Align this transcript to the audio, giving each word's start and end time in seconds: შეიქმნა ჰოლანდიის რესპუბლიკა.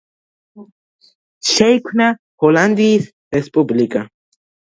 შეიქმნა 1.49 2.07
ჰოლანდიის 2.47 3.07
რესპუბლიკა. 3.39 4.05